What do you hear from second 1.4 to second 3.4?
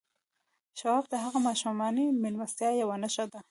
ماښامنۍ مېلمستیا یوه نښه وه